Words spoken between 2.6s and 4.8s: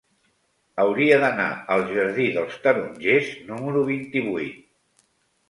Tarongers número vint-i-vuit.